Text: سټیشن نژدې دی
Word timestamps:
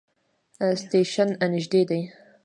سټیشن 0.79 1.29
نژدې 1.51 1.81
دی 1.89 2.01